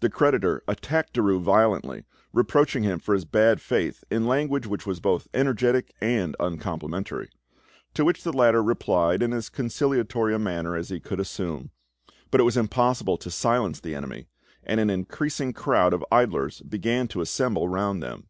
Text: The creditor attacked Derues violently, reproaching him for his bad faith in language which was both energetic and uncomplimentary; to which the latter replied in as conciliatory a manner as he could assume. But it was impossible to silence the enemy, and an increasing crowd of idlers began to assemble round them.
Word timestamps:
The 0.00 0.08
creditor 0.08 0.62
attacked 0.66 1.12
Derues 1.12 1.42
violently, 1.42 2.06
reproaching 2.32 2.84
him 2.84 2.98
for 3.00 3.12
his 3.12 3.26
bad 3.26 3.60
faith 3.60 4.02
in 4.10 4.26
language 4.26 4.66
which 4.66 4.86
was 4.86 4.98
both 4.98 5.28
energetic 5.34 5.92
and 6.00 6.34
uncomplimentary; 6.40 7.28
to 7.92 8.02
which 8.02 8.22
the 8.22 8.32
latter 8.32 8.62
replied 8.62 9.22
in 9.22 9.34
as 9.34 9.50
conciliatory 9.50 10.34
a 10.34 10.38
manner 10.38 10.74
as 10.74 10.88
he 10.88 11.00
could 11.00 11.20
assume. 11.20 11.70
But 12.30 12.40
it 12.40 12.44
was 12.44 12.56
impossible 12.56 13.18
to 13.18 13.30
silence 13.30 13.80
the 13.80 13.94
enemy, 13.94 14.28
and 14.64 14.80
an 14.80 14.88
increasing 14.88 15.52
crowd 15.52 15.92
of 15.92 16.02
idlers 16.10 16.62
began 16.62 17.06
to 17.08 17.20
assemble 17.20 17.68
round 17.68 18.02
them. 18.02 18.28